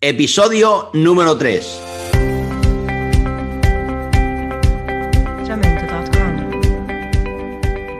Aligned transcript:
Episodio 0.00 0.90
número 0.92 1.36
3. 1.36 1.80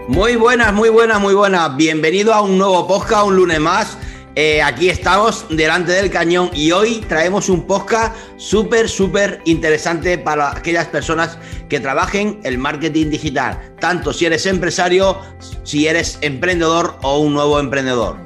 Muy 0.06 0.37
buenas, 0.37 0.72
muy 0.72 0.90
buenas, 0.90 1.21
muy 1.21 1.34
buenas. 1.34 1.76
Bienvenido 1.76 2.32
a 2.32 2.42
un 2.42 2.56
nuevo 2.56 2.87
podcast, 2.87 3.26
un 3.26 3.34
lunes 3.34 3.58
más. 3.58 3.98
Eh, 4.37 4.62
aquí 4.62 4.88
estamos 4.88 5.46
delante 5.50 5.90
del 5.90 6.08
cañón 6.08 6.50
y 6.54 6.71
hoy 6.71 7.04
traemos 7.08 7.48
un 7.48 7.66
podcast 7.66 8.15
súper, 8.37 8.89
súper 8.89 9.43
interesante 9.45 10.19
para 10.19 10.53
aquellas 10.53 10.87
personas 10.87 11.37
que 11.69 11.80
trabajen 11.80 12.39
el 12.45 12.59
marketing 12.59 13.11
digital, 13.11 13.75
tanto 13.80 14.12
si 14.12 14.25
eres 14.25 14.46
empresario, 14.46 15.19
si 15.65 15.89
eres 15.89 16.19
emprendedor 16.21 16.96
o 17.03 17.19
un 17.19 17.33
nuevo 17.33 17.59
emprendedor. 17.59 18.19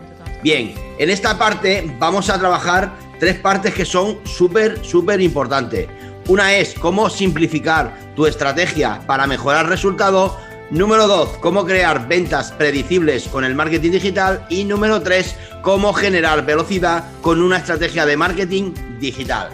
Bien, 0.42 0.74
en 0.98 1.08
esta 1.08 1.38
parte 1.38 1.90
vamos 1.98 2.28
a 2.28 2.38
trabajar 2.38 3.01
tres 3.22 3.38
partes 3.38 3.72
que 3.72 3.84
son 3.84 4.18
súper, 4.24 4.84
súper 4.84 5.20
importantes. 5.20 5.86
Una 6.26 6.56
es 6.56 6.74
cómo 6.74 7.08
simplificar 7.08 7.96
tu 8.16 8.26
estrategia 8.26 9.00
para 9.06 9.28
mejorar 9.28 9.68
resultados. 9.68 10.32
Número 10.70 11.06
dos, 11.06 11.28
cómo 11.38 11.64
crear 11.64 12.08
ventas 12.08 12.50
predecibles 12.50 13.28
con 13.28 13.44
el 13.44 13.54
marketing 13.54 13.92
digital. 13.92 14.44
Y 14.50 14.64
número 14.64 15.00
tres, 15.02 15.36
cómo 15.62 15.92
generar 15.92 16.44
velocidad 16.44 17.04
con 17.20 17.40
una 17.40 17.58
estrategia 17.58 18.06
de 18.06 18.16
marketing 18.16 18.74
digital. 18.98 19.50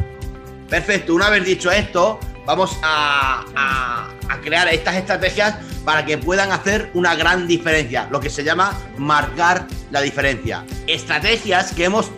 Perfecto, 0.71 1.15
una 1.15 1.29
vez 1.29 1.45
dicho 1.45 1.71
esto, 1.71 2.19
vamos 2.47 2.75
a, 2.83 3.45
a 3.55 4.41
crear 4.41 4.67
estas 4.69 4.97
estrategias 4.97 5.57
para 5.85 6.07
que 6.07 6.17
puedan 6.17 6.53
hacer 6.53 6.91
una 6.95 7.15
gran 7.17 7.47
diferencia, 7.47 8.09
lo 8.11 8.19
que 8.19 8.31
se 8.31 8.45
llama 8.45 8.73
marcar 8.97 9.67
la 9.91 10.01
diferencia. 10.01 10.65
Estrategias 10.87 11.75
que 11.75 11.85
hemos 11.85 12.11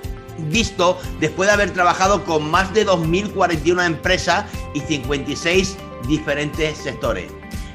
visto 0.48 0.98
después 1.18 1.48
de 1.48 1.54
haber 1.54 1.70
trabajado 1.72 2.24
con 2.24 2.50
más 2.50 2.72
de 2.74 2.86
2.041 2.86 3.84
empresas 3.84 4.44
y 4.74 4.80
56 4.80 5.76
diferentes 6.08 6.78
sectores. 6.78 7.30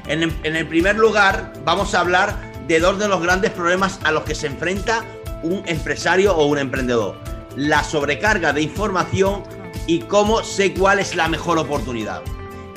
En, 0.08 0.22
el 0.44 0.68
primer 0.68 0.96
lugar, 0.96 1.52
vamos 1.64 1.94
a 1.94 2.00
hablar 2.00 2.36
de 2.68 2.78
dos 2.78 2.98
de 2.98 3.08
los 3.08 3.20
grandes 3.20 3.50
problemas 3.50 3.98
a 4.04 4.12
los 4.12 4.22
que 4.22 4.34
se 4.34 4.46
enfrenta 4.46 5.04
un 5.42 5.62
empresario 5.66 6.34
o 6.34 6.46
un 6.46 6.58
emprendedor. 6.58 7.16
La 7.56 7.82
sobrecarga 7.82 8.52
de 8.52 8.62
información 8.62 9.42
y 9.86 10.00
cómo 10.00 10.44
sé 10.44 10.74
cuál 10.74 11.00
es 11.00 11.16
la 11.16 11.28
mejor 11.28 11.58
oportunidad. 11.58 12.22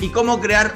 Y 0.00 0.08
cómo 0.08 0.40
crear 0.40 0.74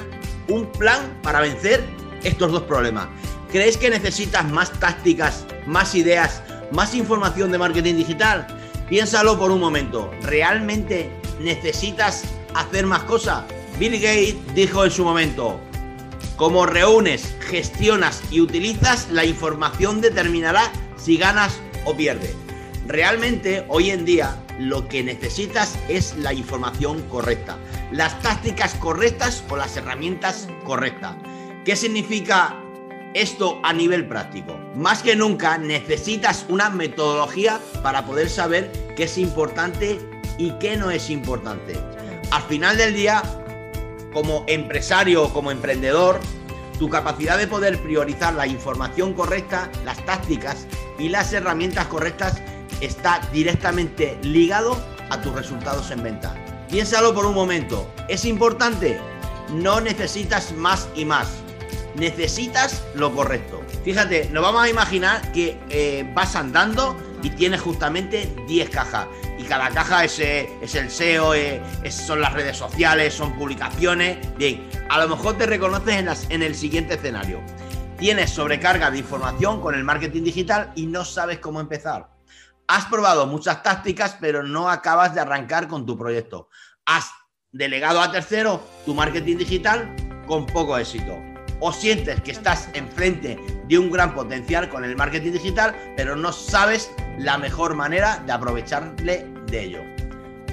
un 0.48 0.66
plan 0.66 1.18
para 1.22 1.40
vencer 1.40 1.84
estos 2.22 2.52
dos 2.52 2.62
problemas. 2.62 3.08
¿Crees 3.50 3.76
que 3.76 3.90
necesitas 3.90 4.44
más 4.50 4.70
tácticas, 4.72 5.46
más 5.66 5.94
ideas, 5.94 6.42
más 6.70 6.94
información 6.94 7.50
de 7.52 7.58
marketing 7.58 7.94
digital? 7.94 8.46
Piénsalo 8.88 9.38
por 9.38 9.50
un 9.50 9.60
momento. 9.60 10.10
¿Realmente 10.22 11.10
necesitas 11.40 12.24
hacer 12.54 12.86
más 12.86 13.04
cosas? 13.04 13.44
Bill 13.78 13.94
Gates 13.94 14.36
dijo 14.54 14.84
en 14.84 14.90
su 14.90 15.04
momento, 15.04 15.58
como 16.36 16.66
reúnes, 16.66 17.34
gestionas 17.40 18.22
y 18.30 18.40
utilizas, 18.40 19.08
la 19.10 19.24
información 19.24 20.00
determinará 20.00 20.70
si 20.96 21.16
ganas 21.16 21.60
o 21.84 21.96
pierdes. 21.96 22.34
Realmente 22.86 23.64
hoy 23.68 23.90
en 23.90 24.04
día 24.04 24.36
lo 24.58 24.86
que 24.88 25.02
necesitas 25.02 25.78
es 25.88 26.16
la 26.18 26.32
información 26.32 27.02
correcta, 27.08 27.56
las 27.90 28.20
tácticas 28.20 28.74
correctas 28.74 29.42
o 29.48 29.56
las 29.56 29.76
herramientas 29.76 30.48
correctas. 30.64 31.16
¿Qué 31.64 31.76
significa 31.76 32.60
esto 33.14 33.60
a 33.62 33.72
nivel 33.72 34.06
práctico. 34.06 34.58
Más 34.74 35.02
que 35.02 35.16
nunca 35.16 35.56
necesitas 35.56 36.44
una 36.48 36.68
metodología 36.68 37.60
para 37.82 38.04
poder 38.04 38.28
saber 38.28 38.70
qué 38.96 39.04
es 39.04 39.16
importante 39.18 40.00
y 40.36 40.50
qué 40.58 40.76
no 40.76 40.90
es 40.90 41.10
importante. 41.10 41.78
Al 42.32 42.42
final 42.42 42.76
del 42.76 42.94
día, 42.94 43.22
como 44.12 44.44
empresario 44.48 45.24
o 45.24 45.32
como 45.32 45.52
emprendedor, 45.52 46.20
tu 46.78 46.90
capacidad 46.90 47.38
de 47.38 47.46
poder 47.46 47.80
priorizar 47.80 48.34
la 48.34 48.48
información 48.48 49.14
correcta, 49.14 49.70
las 49.84 50.04
tácticas 50.04 50.66
y 50.98 51.08
las 51.08 51.32
herramientas 51.32 51.86
correctas 51.86 52.42
está 52.80 53.20
directamente 53.32 54.18
ligado 54.22 54.76
a 55.10 55.20
tus 55.22 55.32
resultados 55.32 55.92
en 55.92 56.02
venta. 56.02 56.34
Piénsalo 56.68 57.14
por 57.14 57.26
un 57.26 57.34
momento. 57.34 57.88
¿Es 58.08 58.24
importante? 58.24 58.98
No 59.52 59.80
necesitas 59.80 60.52
más 60.52 60.88
y 60.96 61.04
más 61.04 61.43
necesitas 61.96 62.84
lo 62.94 63.14
correcto. 63.14 63.62
Fíjate, 63.84 64.28
nos 64.30 64.42
vamos 64.42 64.62
a 64.62 64.68
imaginar 64.68 65.32
que 65.32 65.58
eh, 65.68 66.10
vas 66.14 66.36
andando 66.36 66.96
y 67.22 67.30
tienes 67.30 67.60
justamente 67.60 68.34
10 68.46 68.70
cajas. 68.70 69.06
Y 69.38 69.44
cada 69.44 69.70
caja 69.70 70.04
es, 70.04 70.18
eh, 70.20 70.48
el 70.60 70.90
SEO, 70.90 71.34
eh, 71.34 71.62
son 71.90 72.20
las 72.20 72.32
redes 72.32 72.56
sociales, 72.56 73.14
son 73.14 73.34
publicaciones. 73.36 74.18
Bien, 74.36 74.68
a 74.88 75.00
lo 75.00 75.08
mejor 75.08 75.36
te 75.36 75.46
reconoces 75.46 75.94
en, 75.94 76.08
en 76.32 76.42
el 76.42 76.54
siguiente 76.54 76.94
escenario. 76.94 77.40
Tienes 77.98 78.30
sobrecarga 78.30 78.90
de 78.90 78.98
información 78.98 79.60
con 79.60 79.74
el 79.74 79.84
marketing 79.84 80.24
digital 80.24 80.72
y 80.74 80.86
no 80.86 81.04
sabes 81.04 81.38
cómo 81.38 81.60
empezar. 81.60 82.10
Has 82.66 82.86
probado 82.86 83.26
muchas 83.26 83.62
tácticas, 83.62 84.16
pero 84.20 84.42
no 84.42 84.70
acabas 84.70 85.14
de 85.14 85.20
arrancar 85.20 85.68
con 85.68 85.84
tu 85.86 85.96
proyecto. 85.96 86.48
Has 86.86 87.10
delegado 87.52 88.00
a 88.00 88.10
tercero 88.10 88.62
tu 88.84 88.94
marketing 88.94 89.36
digital 89.36 89.94
con 90.26 90.46
poco 90.46 90.76
éxito 90.78 91.33
o 91.60 91.72
sientes 91.72 92.20
que 92.20 92.32
estás 92.32 92.68
enfrente 92.74 93.38
de 93.68 93.78
un 93.78 93.90
gran 93.90 94.14
potencial 94.14 94.68
con 94.68 94.84
el 94.84 94.96
marketing 94.96 95.32
digital, 95.32 95.74
pero 95.96 96.16
no 96.16 96.32
sabes 96.32 96.90
la 97.18 97.38
mejor 97.38 97.74
manera 97.74 98.22
de 98.26 98.32
aprovecharle 98.32 99.26
de 99.46 99.62
ello. 99.62 99.94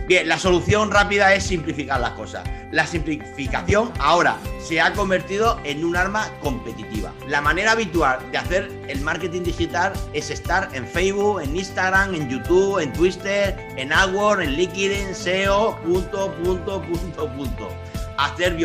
Bien, 0.07 0.27
la 0.27 0.37
solución 0.37 0.91
rápida 0.91 1.33
es 1.33 1.45
simplificar 1.45 2.01
las 2.01 2.11
cosas. 2.11 2.43
La 2.71 2.85
simplificación 2.85 3.91
ahora 3.99 4.37
se 4.61 4.81
ha 4.81 4.91
convertido 4.93 5.59
en 5.63 5.85
un 5.85 5.95
arma 5.95 6.29
competitiva. 6.41 7.13
La 7.27 7.39
manera 7.39 7.71
habitual 7.73 8.19
de 8.31 8.37
hacer 8.37 8.71
el 8.87 8.99
marketing 9.01 9.43
digital 9.43 9.93
es 10.13 10.29
estar 10.29 10.69
en 10.73 10.87
Facebook, 10.87 11.41
en 11.41 11.55
Instagram, 11.55 12.15
en 12.15 12.29
YouTube, 12.29 12.79
en 12.79 12.91
Twitter, 12.93 13.55
en 13.77 13.93
AdWords, 13.93 14.43
en 14.43 14.53
LinkedIn, 14.55 15.15
SEO, 15.15 15.77
punto, 15.81 16.33
punto, 16.43 16.81
punto, 16.81 17.31
punto. 17.33 17.69
Hacer 18.17 18.57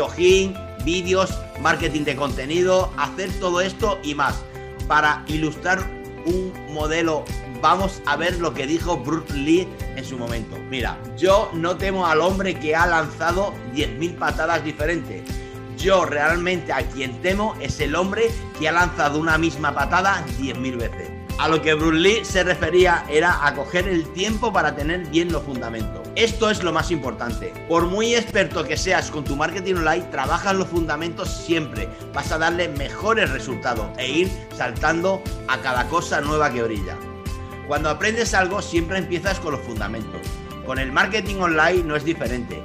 vídeos, 0.87 1.37
marketing 1.61 2.05
de 2.05 2.17
contenido, 2.17 2.91
hacer 2.97 3.31
todo 3.41 3.61
esto 3.61 3.99
y 4.03 4.15
más. 4.15 4.43
Para 4.87 5.25
ilustrar 5.27 5.81
un 6.25 6.53
modelo, 6.73 7.25
vamos 7.61 8.01
a 8.07 8.17
ver 8.17 8.39
lo 8.39 8.55
que 8.55 8.69
dijo 8.69 8.97
Bruce 8.97 9.35
Lee 9.35 9.69
en 9.97 10.05
su 10.05 10.17
momento. 10.17 10.57
Mira, 10.71 10.99
yo 11.19 11.51
no 11.53 11.77
temo 11.77 12.07
al 12.07 12.21
hombre 12.21 12.55
que 12.55 12.77
ha 12.77 12.87
lanzado 12.87 13.53
10.000 13.75 14.17
patadas 14.17 14.65
diferentes. 14.65 15.23
Yo 15.77 16.07
realmente 16.07 16.73
a 16.73 16.83
quien 16.89 17.21
temo 17.21 17.57
es 17.61 17.81
el 17.81 17.97
hombre 17.97 18.31
que 18.59 18.69
ha 18.69 18.73
lanzado 18.73 19.19
una 19.19 19.37
misma 19.39 19.75
patada 19.75 20.25
10.000 20.39 20.77
veces. 20.79 21.16
A 21.39 21.49
lo 21.49 21.61
que 21.61 21.75
Bruce 21.75 21.99
Lee 21.99 22.25
se 22.25 22.43
refería 22.45 23.05
era 23.11 23.47
a 23.47 23.55
coger 23.55 23.87
el 23.89 24.11
tiempo 24.15 24.55
para 24.55 24.75
tener 24.75 25.07
bien 25.09 25.31
los 25.31 25.43
fundamentos. 25.43 26.09
Esto 26.15 26.49
es 26.49 26.63
lo 26.63 26.73
más 26.73 26.91
importante. 26.91 27.53
Por 27.69 27.85
muy 27.85 28.15
experto 28.15 28.65
que 28.65 28.79
seas 28.79 29.11
con 29.11 29.23
tu 29.23 29.37
marketing 29.37 29.75
online, 29.75 30.07
trabajas 30.11 30.57
los 30.57 30.69
fundamentos 30.69 31.29
siempre. 31.29 31.91
Vas 32.15 32.33
a 32.33 32.39
darle 32.39 32.69
mejores 32.69 33.29
resultados 33.29 33.87
e 33.99 34.11
ir 34.11 34.31
saltando 34.57 35.23
a 35.47 35.59
cada 35.59 35.87
cosa 35.89 36.23
nueva 36.23 36.51
que 36.51 36.63
brilla. 36.63 36.97
Cuando 37.69 37.91
aprendes 37.91 38.33
algo, 38.33 38.63
siempre 38.63 38.97
empiezas 38.97 39.39
con 39.39 39.53
los 39.53 39.61
fundamentos. 39.61 40.23
Con 40.65 40.79
el 40.79 40.91
marketing 40.91 41.37
online 41.37 41.83
no 41.83 41.97
es 41.97 42.05
diferente. 42.05 42.63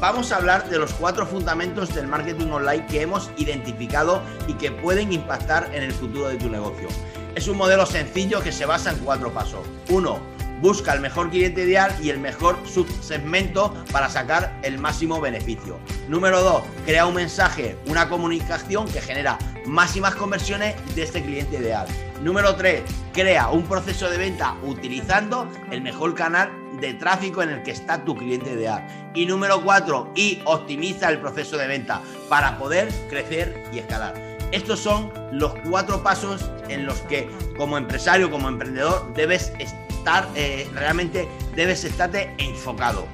Vamos 0.00 0.32
a 0.32 0.36
hablar 0.36 0.70
de 0.70 0.78
los 0.78 0.94
cuatro 0.94 1.26
fundamentos 1.26 1.94
del 1.94 2.06
marketing 2.06 2.50
online 2.50 2.86
que 2.86 3.02
hemos 3.02 3.30
identificado 3.36 4.22
y 4.46 4.54
que 4.54 4.70
pueden 4.70 5.12
impactar 5.12 5.68
en 5.74 5.82
el 5.82 5.92
futuro 5.92 6.28
de 6.28 6.38
tu 6.38 6.48
negocio. 6.48 6.88
Es 7.34 7.46
un 7.46 7.56
modelo 7.56 7.86
sencillo 7.86 8.42
que 8.42 8.50
se 8.50 8.66
basa 8.66 8.90
en 8.90 8.98
cuatro 8.98 9.32
pasos. 9.32 9.60
Uno, 9.88 10.18
busca 10.60 10.92
el 10.92 11.00
mejor 11.00 11.30
cliente 11.30 11.62
ideal 11.62 11.94
y 12.02 12.10
el 12.10 12.18
mejor 12.18 12.58
subsegmento 12.66 13.72
para 13.92 14.08
sacar 14.08 14.58
el 14.62 14.78
máximo 14.78 15.20
beneficio. 15.20 15.78
Número 16.08 16.42
2, 16.42 16.62
crea 16.84 17.06
un 17.06 17.14
mensaje, 17.14 17.76
una 17.86 18.08
comunicación 18.08 18.88
que 18.88 19.00
genera 19.00 19.38
máximas 19.64 20.16
conversiones 20.16 20.74
de 20.94 21.04
este 21.04 21.22
cliente 21.22 21.58
ideal. 21.58 21.86
Número 22.20 22.56
3, 22.56 22.82
crea 23.12 23.48
un 23.50 23.62
proceso 23.62 24.10
de 24.10 24.18
venta 24.18 24.56
utilizando 24.62 25.48
el 25.70 25.82
mejor 25.82 26.14
canal 26.14 26.50
de 26.80 26.94
tráfico 26.94 27.42
en 27.42 27.50
el 27.50 27.62
que 27.62 27.70
está 27.70 28.04
tu 28.04 28.16
cliente 28.16 28.52
ideal. 28.52 29.12
Y 29.14 29.26
número 29.26 29.62
4, 29.62 30.12
y 30.16 30.42
optimiza 30.44 31.08
el 31.08 31.20
proceso 31.20 31.56
de 31.56 31.68
venta 31.68 32.02
para 32.28 32.58
poder 32.58 32.88
crecer 33.08 33.64
y 33.72 33.78
escalar. 33.78 34.29
Estos 34.52 34.80
son 34.80 35.12
los 35.32 35.54
cuatro 35.68 36.02
pasos 36.02 36.50
en 36.68 36.84
los 36.84 36.98
que 37.02 37.28
como 37.56 37.78
empresario, 37.78 38.30
como 38.30 38.48
emprendedor, 38.48 39.12
debes 39.14 39.52
estar, 39.58 40.28
eh, 40.34 40.68
realmente 40.74 41.28
debes 41.54 41.84
estarte 41.84 42.34
enfocado. 42.38 43.06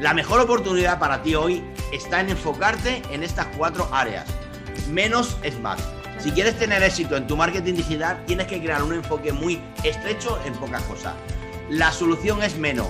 La 0.00 0.14
mejor 0.14 0.40
oportunidad 0.40 0.98
para 0.98 1.22
ti 1.22 1.34
hoy 1.34 1.62
está 1.92 2.20
en 2.20 2.30
enfocarte 2.30 3.02
en 3.10 3.22
estas 3.22 3.46
cuatro 3.56 3.88
áreas. 3.92 4.26
Menos 4.90 5.36
es 5.42 5.60
más. 5.60 5.80
Si 6.18 6.32
quieres 6.32 6.58
tener 6.58 6.82
éxito 6.82 7.16
en 7.16 7.26
tu 7.26 7.36
marketing 7.36 7.74
digital, 7.74 8.22
tienes 8.26 8.46
que 8.46 8.60
crear 8.60 8.82
un 8.82 8.94
enfoque 8.94 9.32
muy 9.32 9.60
estrecho 9.84 10.38
en 10.44 10.54
pocas 10.54 10.82
cosas. 10.82 11.14
La 11.68 11.92
solución 11.92 12.42
es 12.42 12.56
menos. 12.58 12.88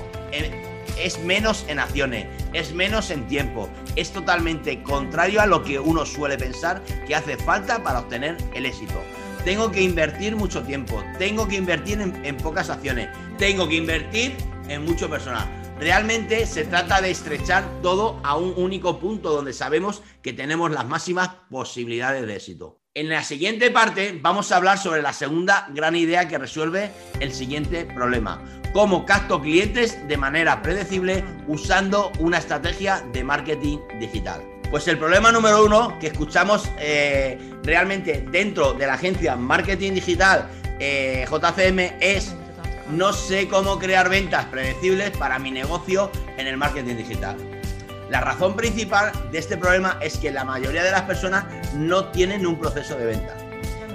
Es 1.00 1.19
menos 1.19 1.64
en 1.69 1.79
acciones, 1.79 2.26
es 2.52 2.73
menos 2.73 3.11
en 3.11 3.26
tiempo, 3.26 3.69
es 3.97 4.11
totalmente 4.12 4.82
contrario 4.82 5.41
a 5.41 5.47
lo 5.47 5.62
que 5.62 5.79
uno 5.79 6.05
suele 6.06 6.37
pensar 6.37 6.82
que 7.06 7.14
hace 7.14 7.37
falta 7.37 7.82
para 7.82 8.00
obtener 8.00 8.37
el 8.55 8.67
éxito. 8.67 9.02
Tengo 9.44 9.70
que 9.70 9.82
invertir 9.82 10.37
mucho 10.37 10.62
tiempo, 10.62 11.02
tengo 11.19 11.49
que 11.49 11.56
invertir 11.56 12.00
en, 12.00 12.37
pocas 12.37 12.69
acciones, 12.69 13.08
tengo 13.38 13.67
que 13.69 13.76
invertir 13.76 14.37
en 14.69 14.85
mucho 14.85 15.08
personal. 15.08 15.49
Realmente 15.79 16.44
se 16.44 16.64
trata 16.64 17.00
de 17.00 17.11
estrechar 17.11 17.64
todo 17.81 18.20
a 18.23 18.37
un 18.37 18.52
único 18.56 18.99
punto 18.99 19.31
donde 19.31 19.55
sabemos 19.55 20.02
que 20.20 20.35
tenemos 20.35 20.70
las 20.70 20.87
máximas 20.87 21.31
posibilidades 21.49 22.26
de 22.26 22.37
éxito. 22.37 22.80
En 22.95 23.09
la 23.09 23.23
siguiente 23.23 23.71
parte 23.71 24.19
vamos 24.21 24.51
a 24.51 24.57
hablar 24.57 24.77
sobre 24.77 25.01
la 25.01 25.13
segunda 25.13 25.69
gran 25.73 25.95
idea 25.95 26.27
que 26.27 26.39
resuelve 26.39 26.91
el 27.21 27.33
siguiente 27.33 27.85
problema. 27.85 28.43
Cómo 28.73 29.07
capto 29.07 29.41
clientes 29.41 30.09
de 30.09 30.17
manera 30.17 30.61
predecible 30.61 31.23
usando 31.47 32.11
una 32.19 32.39
estrategia 32.39 33.01
de 33.13 33.23
marketing 33.23 33.79
digital. 34.01 34.43
Pues 34.73 34.89
el 34.89 34.99
problema 34.99 35.31
número 35.31 35.65
uno 35.65 35.97
que 36.01 36.09
escuchamos 36.09 36.69
eh, 36.81 37.39
realmente 37.63 38.27
dentro 38.33 38.73
de 38.73 38.89
la 38.89 38.95
agencia 38.95 39.37
Marketing 39.37 39.93
Digital 39.93 40.49
eh, 40.81 41.25
JCM 41.31 41.97
es 42.01 42.35
no 42.91 43.13
sé 43.13 43.47
cómo 43.47 43.79
crear 43.79 44.09
ventas 44.09 44.47
predecibles 44.47 45.11
para 45.17 45.39
mi 45.39 45.53
negocio 45.53 46.11
en 46.37 46.49
el 46.49 46.57
marketing 46.57 46.97
digital. 46.97 47.60
La 48.11 48.21
razón 48.21 48.57
principal 48.57 49.12
de 49.31 49.39
este 49.39 49.57
problema 49.57 49.97
es 50.01 50.17
que 50.19 50.33
la 50.33 50.45
mayoría 50.45 50.83
de 50.83 50.91
las 50.91 51.03
personas 51.03 51.45
no 51.75 52.07
tienen 52.07 52.45
un 52.45 52.59
proceso 52.59 52.97
de 52.97 53.07
venta. 53.07 53.37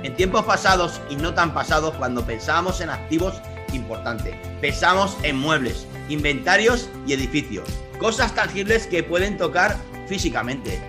En 0.03 0.15
tiempos 0.15 0.45
pasados 0.45 1.01
y 1.09 1.17
no 1.17 1.33
tan 1.33 1.53
pasados, 1.53 1.95
cuando 1.95 2.25
pensábamos 2.25 2.79
en 2.79 2.89
activos 2.89 3.41
importantes, 3.73 4.33
pensamos 4.62 5.17
en 5.23 5.35
muebles, 5.35 5.85
inventarios 6.07 6.89
y 7.06 7.12
edificios, 7.12 7.67
cosas 8.00 8.33
tangibles 8.33 8.88
que 8.88 9.03
pueden 9.03 9.38
tocar 9.38 9.75
físicamente. 10.07 10.79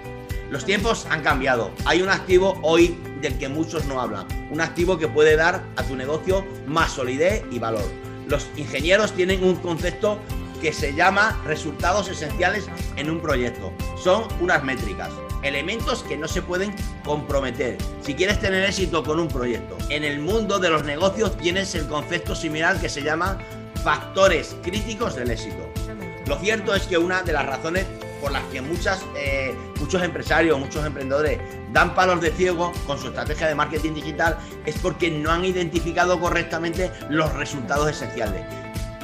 Los 0.48 0.64
tiempos 0.64 1.04
han 1.10 1.22
cambiado. 1.22 1.72
Hay 1.84 2.02
un 2.02 2.10
activo 2.10 2.56
hoy 2.62 2.96
del 3.20 3.36
que 3.38 3.48
muchos 3.48 3.86
no 3.86 4.00
hablan, 4.00 4.28
un 4.52 4.60
activo 4.60 4.98
que 4.98 5.08
puede 5.08 5.34
dar 5.34 5.64
a 5.74 5.82
tu 5.82 5.96
negocio 5.96 6.46
más 6.68 6.92
solidez 6.92 7.42
y 7.50 7.58
valor. 7.58 7.90
Los 8.28 8.46
ingenieros 8.56 9.12
tienen 9.14 9.42
un 9.42 9.56
concepto 9.56 10.20
que 10.56 10.72
se 10.72 10.94
llama 10.94 11.40
resultados 11.44 12.08
esenciales 12.08 12.66
en 12.96 13.10
un 13.10 13.20
proyecto. 13.20 13.72
Son 14.02 14.24
unas 14.40 14.62
métricas, 14.64 15.10
elementos 15.42 16.02
que 16.02 16.16
no 16.16 16.28
se 16.28 16.42
pueden 16.42 16.74
comprometer 17.04 17.78
si 18.00 18.14
quieres 18.14 18.40
tener 18.40 18.64
éxito 18.64 19.02
con 19.02 19.20
un 19.20 19.28
proyecto. 19.28 19.76
En 19.90 20.04
el 20.04 20.20
mundo 20.20 20.58
de 20.58 20.70
los 20.70 20.84
negocios 20.84 21.36
tienes 21.36 21.74
el 21.74 21.86
concepto 21.86 22.34
similar 22.34 22.80
que 22.80 22.88
se 22.88 23.02
llama 23.02 23.38
factores 23.84 24.56
críticos 24.62 25.14
del 25.14 25.30
éxito. 25.30 25.68
Lo 26.26 26.36
cierto 26.38 26.74
es 26.74 26.82
que 26.86 26.98
una 26.98 27.22
de 27.22 27.32
las 27.32 27.46
razones 27.46 27.86
por 28.20 28.32
las 28.32 28.42
que 28.44 28.58
eh, 28.58 29.54
muchos 29.78 30.02
empresarios, 30.02 30.58
muchos 30.58 30.84
emprendedores 30.84 31.38
dan 31.72 31.94
palos 31.94 32.20
de 32.20 32.30
ciego 32.32 32.72
con 32.86 32.98
su 32.98 33.08
estrategia 33.08 33.46
de 33.46 33.54
marketing 33.54 33.92
digital 33.92 34.38
es 34.64 34.76
porque 34.78 35.10
no 35.10 35.30
han 35.30 35.44
identificado 35.44 36.18
correctamente 36.18 36.90
los 37.08 37.32
resultados 37.34 37.90
esenciales 37.90 38.44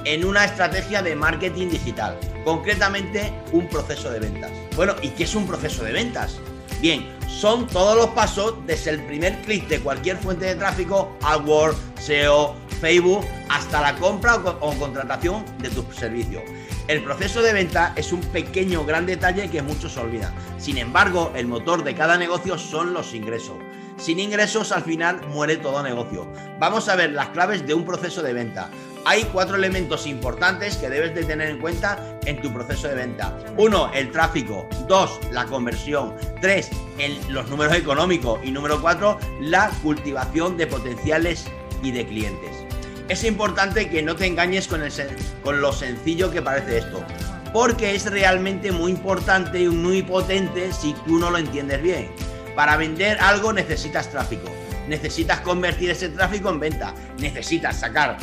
en 0.04 0.24
una 0.24 0.44
estrategia 0.44 1.02
de 1.02 1.14
marketing 1.14 1.68
digital, 1.68 2.18
concretamente 2.44 3.32
un 3.52 3.68
proceso 3.68 4.10
de 4.10 4.20
ventas. 4.20 4.50
Bueno, 4.76 4.94
¿y 5.02 5.10
qué 5.10 5.24
es 5.24 5.34
un 5.34 5.46
proceso 5.46 5.84
de 5.84 5.92
ventas? 5.92 6.38
Bien, 6.80 7.06
son 7.28 7.68
todos 7.68 7.96
los 7.96 8.08
pasos 8.08 8.54
desde 8.66 8.90
el 8.90 9.02
primer 9.04 9.40
clic 9.42 9.68
de 9.68 9.80
cualquier 9.80 10.16
fuente 10.16 10.46
de 10.46 10.56
tráfico, 10.56 11.16
AdWords, 11.22 11.76
SEO, 12.00 12.56
Facebook, 12.80 13.24
hasta 13.48 13.80
la 13.80 13.94
compra 13.94 14.34
o, 14.34 14.74
contratación 14.74 15.44
de 15.58 15.70
tu 15.70 15.84
servicio. 15.92 16.42
El 16.88 17.04
proceso 17.04 17.40
de 17.40 17.52
venta 17.52 17.92
es 17.94 18.12
un 18.12 18.20
pequeño 18.20 18.84
gran 18.84 19.06
detalle 19.06 19.48
que 19.48 19.62
muchos 19.62 19.96
olvidan. 19.96 20.34
Sin 20.58 20.76
embargo, 20.78 21.30
el 21.36 21.46
motor 21.46 21.84
de 21.84 21.94
cada 21.94 22.18
negocio 22.18 22.58
son 22.58 22.92
los 22.92 23.14
ingresos. 23.14 23.58
Sin 23.96 24.18
ingresos 24.18 24.72
al 24.72 24.82
final 24.82 25.24
muere 25.28 25.58
todo 25.58 25.84
negocio. 25.84 26.26
Vamos 26.58 26.88
a 26.88 26.96
ver 26.96 27.12
las 27.12 27.28
claves 27.28 27.64
de 27.64 27.74
un 27.74 27.84
proceso 27.84 28.20
de 28.22 28.32
venta. 28.32 28.68
Hay 29.04 29.24
cuatro 29.24 29.56
elementos 29.56 30.06
importantes 30.06 30.76
que 30.76 30.88
debes 30.88 31.12
de 31.12 31.24
tener 31.24 31.50
en 31.50 31.58
cuenta 31.58 32.18
en 32.24 32.40
tu 32.40 32.52
proceso 32.52 32.86
de 32.86 32.94
venta. 32.94 33.36
Uno, 33.56 33.90
el 33.92 34.12
tráfico. 34.12 34.68
Dos, 34.86 35.18
la 35.32 35.44
conversión. 35.46 36.14
Tres, 36.40 36.70
los 37.28 37.48
números 37.48 37.74
económicos. 37.74 38.38
Y 38.44 38.52
número 38.52 38.80
cuatro, 38.80 39.18
la 39.40 39.70
cultivación 39.82 40.56
de 40.56 40.68
potenciales 40.68 41.46
y 41.82 41.90
de 41.90 42.06
clientes. 42.06 42.50
Es 43.08 43.24
importante 43.24 43.90
que 43.90 44.02
no 44.02 44.14
te 44.14 44.26
engañes 44.26 44.68
con, 44.68 44.80
con 45.42 45.60
lo 45.60 45.72
sencillo 45.72 46.30
que 46.30 46.40
parece 46.40 46.78
esto 46.78 47.04
porque 47.52 47.94
es 47.94 48.06
realmente 48.06 48.72
muy 48.72 48.92
importante 48.92 49.60
y 49.60 49.68
muy 49.68 50.02
potente 50.02 50.72
si 50.72 50.94
tú 51.04 51.18
no 51.18 51.30
lo 51.30 51.36
entiendes 51.36 51.82
bien. 51.82 52.08
Para 52.56 52.78
vender 52.78 53.18
algo 53.20 53.52
necesitas 53.52 54.10
tráfico, 54.10 54.48
necesitas 54.88 55.40
convertir 55.40 55.90
ese 55.90 56.08
tráfico 56.08 56.48
en 56.48 56.60
venta, 56.60 56.94
necesitas 57.18 57.78
sacar 57.78 58.16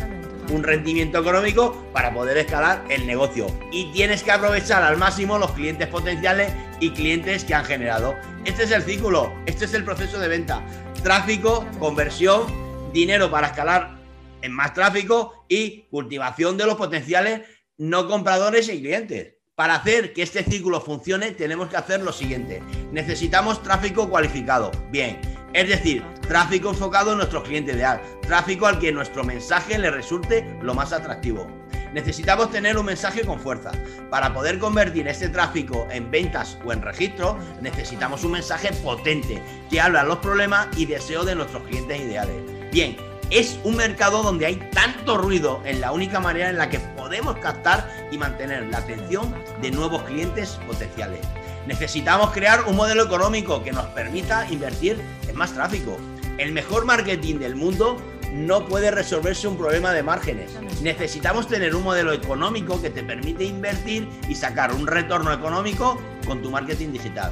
un 0.50 0.64
rendimiento 0.64 1.20
económico 1.20 1.86
para 1.94 2.14
poder 2.14 2.38
escalar 2.38 2.84
el 2.90 3.06
negocio. 3.06 3.48
Y 3.72 3.92
tienes 3.92 4.24
que 4.24 4.32
aprovechar 4.32 4.84
al 4.84 4.98
máximo 4.98 5.38
los 5.38 5.52
clientes 5.52 5.88
potenciales 5.88 6.54
y 6.80 6.92
clientes 6.92 7.44
que 7.44 7.54
han 7.54 7.66
generado. 7.66 8.16
Este 8.46 8.64
es 8.64 8.72
el 8.72 8.84
círculo, 8.84 9.34
este 9.46 9.66
es 9.66 9.74
el 9.74 9.84
proceso 9.84 10.20
de 10.20 10.28
venta. 10.28 10.66
Tráfico, 11.04 11.66
conversión, 11.80 12.44
dinero 12.92 13.30
para 13.30 13.48
escalar 13.48 13.98
en 14.42 14.54
más 14.54 14.74
tráfico 14.74 15.46
y 15.48 15.82
cultivación 15.90 16.58
de 16.58 16.66
los 16.66 16.76
potenciales 16.76 17.42
no 17.78 18.08
compradores 18.08 18.70
y 18.70 18.80
clientes. 18.80 19.36
Para 19.56 19.76
hacer 19.76 20.14
que 20.14 20.22
este 20.22 20.44
círculo 20.44 20.80
funcione 20.80 21.32
tenemos 21.32 21.70
que 21.70 21.78
hacer 21.78 22.02
lo 22.02 22.14
siguiente. 22.14 22.62
Necesitamos 22.92 23.62
tráfico 23.62 24.10
cualificado. 24.10 24.72
Bien, 24.90 25.20
es 25.60 25.68
decir, 25.68 26.06
tráfico 26.22 26.70
enfocado 26.70 27.12
en 27.12 27.18
nuestro 27.18 27.44
cliente 27.44 27.74
ideal, 27.74 28.00
tráfico 28.22 28.66
al 28.66 28.80
que 28.80 28.94
nuestro 28.94 29.26
mensaje 29.26 29.78
le 29.78 29.92
resulte 29.92 30.58
lo 30.62 30.74
más 30.74 30.94
atractivo. 30.94 31.48
Necesitamos 31.92 32.50
tener 32.50 32.78
un 32.78 32.86
mensaje 32.86 33.26
con 33.26 33.42
fuerza. 33.42 33.72
Para 34.10 34.34
poder 34.34 34.58
convertir 34.58 35.10
este 35.10 35.28
tráfico 35.28 35.86
en 35.92 36.10
ventas 36.10 36.58
o 36.64 36.72
en 36.72 36.82
registro, 36.82 37.38
necesitamos 37.60 38.24
un 38.24 38.32
mensaje 38.32 38.72
potente 38.72 39.44
que 39.70 39.82
habla 39.82 40.04
los 40.04 40.20
problemas 40.20 40.70
y 40.78 40.86
deseos 40.86 41.26
de 41.26 41.36
nuestros 41.36 41.64
clientes 41.64 42.00
ideales. 42.00 42.38
Bien, 42.72 42.96
es 43.30 43.60
un 43.66 43.76
mercado 43.76 44.24
donde 44.24 44.46
hay 44.46 44.56
tanto 44.72 45.18
ruido 45.18 45.62
en 45.66 45.82
la 45.82 45.92
única 45.92 46.22
manera 46.22 46.50
en 46.50 46.58
la 46.58 46.70
que 46.70 46.80
podemos 46.80 47.38
captar 47.40 48.08
y 48.12 48.18
mantener 48.18 48.68
la 48.68 48.78
atención 48.78 49.36
de 49.62 49.72
nuevos 49.72 50.04
clientes 50.04 50.58
potenciales. 50.66 51.20
Necesitamos 51.70 52.32
crear 52.32 52.64
un 52.66 52.76
modelo 52.76 53.04
económico 53.04 53.62
que 53.64 53.72
nos 53.72 53.86
permita 53.90 54.48
invertir 54.50 55.00
en 55.28 55.36
más 55.36 55.54
tráfico. 55.54 55.98
El 56.40 56.52
mejor 56.52 56.84
marketing 56.84 57.36
del 57.36 57.56
mundo 57.56 57.96
no 58.34 58.66
puede 58.66 58.90
resolverse 58.90 59.48
un 59.48 59.56
problema 59.56 59.94
de 59.94 60.02
márgenes. 60.02 60.50
Necesitamos 60.82 61.48
tener 61.48 61.76
un 61.76 61.84
modelo 61.84 62.12
económico 62.12 62.82
que 62.82 62.90
te 62.90 63.04
permite 63.04 63.44
invertir 63.44 64.10
y 64.28 64.34
sacar 64.34 64.74
un 64.74 64.88
retorno 64.88 65.32
económico 65.32 66.02
con 66.26 66.42
tu 66.42 66.50
marketing 66.50 66.92
digital. 66.92 67.32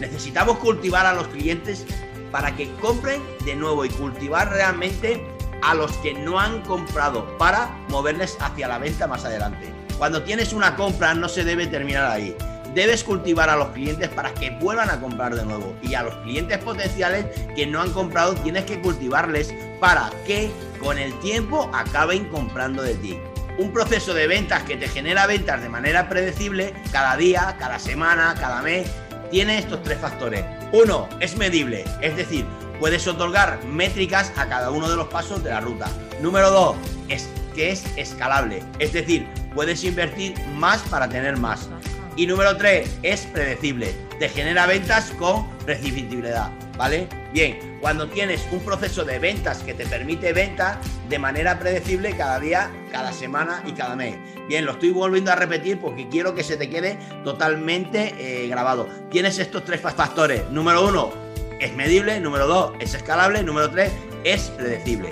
Necesitamos 0.00 0.58
cultivar 0.58 1.06
a 1.06 1.14
los 1.14 1.28
clientes 1.28 1.86
para 2.32 2.56
que 2.56 2.68
compren 2.80 3.22
de 3.44 3.54
nuevo 3.54 3.84
y 3.84 3.88
cultivar 3.90 4.50
realmente 4.50 5.24
a 5.62 5.74
los 5.74 5.92
que 5.98 6.12
no 6.12 6.40
han 6.40 6.62
comprado 6.62 7.38
para 7.38 7.70
moverles 7.88 8.36
hacia 8.40 8.66
la 8.66 8.78
venta 8.78 9.06
más 9.06 9.24
adelante. 9.24 9.72
Cuando 9.96 10.24
tienes 10.24 10.52
una 10.52 10.74
compra 10.74 11.14
no 11.14 11.28
se 11.28 11.44
debe 11.44 11.68
terminar 11.68 12.04
ahí. 12.06 12.36
Debes 12.76 13.04
cultivar 13.04 13.48
a 13.48 13.56
los 13.56 13.68
clientes 13.68 14.10
para 14.10 14.34
que 14.34 14.50
vuelvan 14.50 14.90
a 14.90 15.00
comprar 15.00 15.34
de 15.34 15.46
nuevo. 15.46 15.74
Y 15.80 15.94
a 15.94 16.02
los 16.02 16.14
clientes 16.16 16.58
potenciales 16.58 17.24
que 17.54 17.66
no 17.66 17.80
han 17.80 17.90
comprado 17.90 18.34
tienes 18.34 18.66
que 18.66 18.82
cultivarles 18.82 19.54
para 19.80 20.10
que 20.26 20.50
con 20.78 20.98
el 20.98 21.18
tiempo 21.20 21.70
acaben 21.72 22.26
comprando 22.26 22.82
de 22.82 22.94
ti. 22.96 23.18
Un 23.56 23.72
proceso 23.72 24.12
de 24.12 24.26
ventas 24.26 24.62
que 24.64 24.76
te 24.76 24.88
genera 24.88 25.26
ventas 25.26 25.62
de 25.62 25.70
manera 25.70 26.10
predecible 26.10 26.74
cada 26.92 27.16
día, 27.16 27.56
cada 27.58 27.78
semana, 27.78 28.34
cada 28.38 28.60
mes, 28.60 28.86
tiene 29.30 29.56
estos 29.56 29.82
tres 29.82 29.98
factores. 29.98 30.44
Uno, 30.72 31.08
es 31.20 31.34
medible, 31.38 31.82
es 32.02 32.14
decir, 32.14 32.44
puedes 32.78 33.08
otorgar 33.08 33.64
métricas 33.64 34.30
a 34.36 34.50
cada 34.50 34.70
uno 34.70 34.90
de 34.90 34.96
los 34.96 35.08
pasos 35.08 35.42
de 35.42 35.48
la 35.48 35.62
ruta. 35.62 35.88
Número 36.20 36.50
dos, 36.50 36.76
es 37.08 37.26
que 37.54 37.70
es 37.70 37.86
escalable, 37.96 38.62
es 38.78 38.92
decir, 38.92 39.26
puedes 39.54 39.82
invertir 39.82 40.38
más 40.56 40.82
para 40.82 41.08
tener 41.08 41.38
más. 41.38 41.70
Y 42.16 42.26
número 42.26 42.56
tres, 42.56 42.96
es 43.02 43.26
predecible, 43.26 43.94
te 44.18 44.30
genera 44.30 44.64
ventas 44.66 45.10
con 45.18 45.46
reciprocidad, 45.66 46.50
¿vale? 46.78 47.08
Bien, 47.32 47.58
cuando 47.82 48.08
tienes 48.08 48.46
un 48.50 48.60
proceso 48.60 49.04
de 49.04 49.18
ventas 49.18 49.58
que 49.58 49.74
te 49.74 49.84
permite 49.84 50.32
ventas 50.32 50.78
de 51.10 51.18
manera 51.18 51.58
predecible 51.58 52.16
cada 52.16 52.40
día, 52.40 52.70
cada 52.90 53.12
semana 53.12 53.62
y 53.66 53.72
cada 53.72 53.96
mes. 53.96 54.16
Bien, 54.48 54.64
lo 54.64 54.72
estoy 54.72 54.92
volviendo 54.92 55.30
a 55.30 55.34
repetir 55.34 55.78
porque 55.78 56.08
quiero 56.08 56.34
que 56.34 56.42
se 56.42 56.56
te 56.56 56.70
quede 56.70 56.98
totalmente 57.22 58.14
eh, 58.18 58.48
grabado. 58.48 58.88
Tienes 59.10 59.38
estos 59.38 59.66
tres 59.66 59.82
factores. 59.82 60.48
Número 60.50 60.88
uno, 60.88 61.12
es 61.60 61.74
medible, 61.74 62.18
número 62.20 62.46
dos, 62.46 62.72
es 62.80 62.94
escalable, 62.94 63.42
número 63.42 63.70
tres, 63.70 63.92
es 64.24 64.44
predecible. 64.56 65.10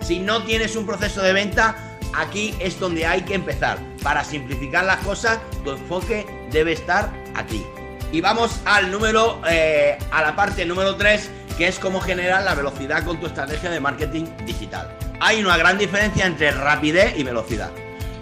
Si 0.00 0.18
no 0.18 0.42
tienes 0.44 0.76
un 0.76 0.86
proceso 0.86 1.20
de 1.20 1.34
venta, 1.34 1.98
aquí 2.14 2.54
es 2.58 2.80
donde 2.80 3.04
hay 3.04 3.20
que 3.20 3.34
empezar. 3.34 3.91
Para 4.02 4.24
simplificar 4.24 4.84
las 4.84 4.98
cosas, 4.98 5.38
tu 5.64 5.70
enfoque 5.70 6.26
debe 6.50 6.72
estar 6.72 7.10
aquí. 7.34 7.64
Y 8.10 8.20
vamos 8.20 8.60
al 8.64 8.90
número, 8.90 9.40
eh, 9.48 9.96
a 10.10 10.22
la 10.22 10.36
parte 10.36 10.66
número 10.66 10.96
3, 10.96 11.30
que 11.56 11.68
es 11.68 11.78
cómo 11.78 12.00
generar 12.00 12.42
la 12.42 12.54
velocidad 12.54 13.04
con 13.04 13.20
tu 13.20 13.26
estrategia 13.26 13.70
de 13.70 13.80
marketing 13.80 14.24
digital. 14.44 14.96
Hay 15.20 15.42
una 15.42 15.56
gran 15.56 15.78
diferencia 15.78 16.26
entre 16.26 16.50
rapidez 16.50 17.14
y 17.16 17.22
velocidad. 17.22 17.70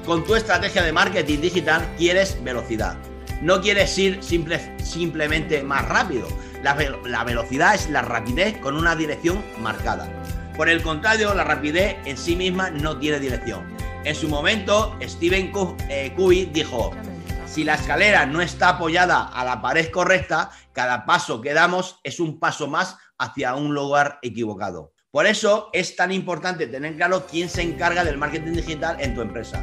Con 0.04 0.24
tu 0.24 0.34
estrategia 0.34 0.82
de 0.82 0.92
marketing 0.92 1.40
digital 1.40 1.86
quieres 1.96 2.42
velocidad. 2.44 2.96
No 3.40 3.60
quieres 3.62 3.96
ir 3.98 4.22
simple, 4.22 4.60
simplemente 4.82 5.62
más 5.62 5.88
rápido. 5.88 6.28
La, 6.62 6.76
la 7.06 7.24
velocidad 7.24 7.74
es 7.74 7.88
la 7.88 8.02
rapidez 8.02 8.58
con 8.58 8.76
una 8.76 8.94
dirección 8.94 9.42
marcada. 9.60 10.08
Por 10.56 10.68
el 10.68 10.82
contrario, 10.82 11.32
la 11.34 11.44
rapidez 11.44 11.96
en 12.04 12.18
sí 12.18 12.36
misma 12.36 12.70
no 12.70 12.98
tiene 12.98 13.18
dirección. 13.18 13.79
En 14.02 14.14
su 14.14 14.28
momento, 14.28 14.96
Steven 15.02 15.52
eh, 15.90 16.12
Covey 16.16 16.46
dijo, 16.46 16.90
si 17.44 17.64
la 17.64 17.74
escalera 17.74 18.24
no 18.24 18.40
está 18.40 18.70
apoyada 18.70 19.28
a 19.28 19.44
la 19.44 19.60
pared 19.60 19.90
correcta, 19.90 20.50
cada 20.72 21.04
paso 21.04 21.42
que 21.42 21.52
damos 21.52 22.00
es 22.02 22.18
un 22.18 22.40
paso 22.40 22.66
más 22.66 22.96
hacia 23.18 23.54
un 23.54 23.74
lugar 23.74 24.18
equivocado. 24.22 24.94
Por 25.10 25.26
eso 25.26 25.68
es 25.74 25.96
tan 25.96 26.12
importante 26.12 26.66
tener 26.66 26.96
claro 26.96 27.26
quién 27.26 27.50
se 27.50 27.60
encarga 27.60 28.02
del 28.02 28.16
marketing 28.16 28.52
digital 28.52 28.96
en 29.00 29.14
tu 29.14 29.20
empresa. 29.20 29.62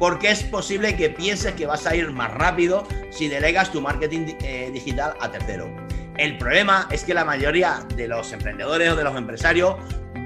Porque 0.00 0.30
es 0.30 0.42
posible 0.42 0.96
que 0.96 1.10
pienses 1.10 1.54
que 1.54 1.66
vas 1.66 1.86
a 1.86 1.94
ir 1.94 2.10
más 2.10 2.34
rápido 2.34 2.88
si 3.10 3.28
delegas 3.28 3.70
tu 3.70 3.80
marketing 3.80 4.34
eh, 4.40 4.70
digital 4.72 5.14
a 5.20 5.30
tercero. 5.30 5.70
El 6.16 6.38
problema 6.38 6.88
es 6.90 7.04
que 7.04 7.14
la 7.14 7.24
mayoría 7.24 7.86
de 7.94 8.08
los 8.08 8.32
emprendedores 8.32 8.90
o 8.90 8.96
de 8.96 9.04
los 9.04 9.16
empresarios 9.16 9.76